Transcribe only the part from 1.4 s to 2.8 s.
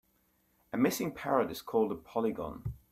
is called a polygon.